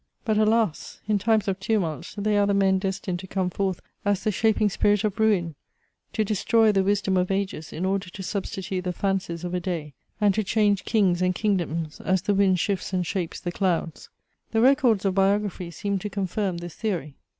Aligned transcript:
But 0.25 0.39
alas! 0.39 0.99
in 1.07 1.19
times 1.19 1.47
of 1.47 1.59
tumult 1.59 2.15
they 2.17 2.35
are 2.35 2.47
the 2.47 2.55
men 2.55 2.79
destined 2.79 3.19
to 3.19 3.27
come 3.27 3.51
forth 3.51 3.81
as 4.03 4.23
the 4.23 4.31
shaping 4.31 4.67
spirit 4.67 5.03
of 5.03 5.19
ruin, 5.19 5.53
to 6.13 6.25
destroy 6.25 6.71
the 6.71 6.83
wisdom 6.83 7.17
of 7.17 7.29
ages 7.29 7.71
in 7.71 7.85
order 7.85 8.09
to 8.09 8.23
substitute 8.23 8.83
the 8.83 8.93
fancies 8.93 9.43
of 9.43 9.53
a 9.53 9.59
day, 9.59 9.93
and 10.19 10.33
to 10.33 10.43
change 10.43 10.85
kings 10.85 11.21
and 11.21 11.35
kingdoms, 11.35 11.99
as 12.01 12.23
the 12.23 12.33
wind 12.33 12.59
shifts 12.59 12.93
and 12.93 13.05
shapes 13.05 13.39
the 13.39 13.51
clouds. 13.51 14.09
The 14.53 14.61
records 14.61 15.05
of 15.05 15.13
biography 15.13 15.69
seem 15.69 15.99
to 15.99 16.09
confirm 16.09 16.57
this 16.57 16.73
theory. 16.73 17.13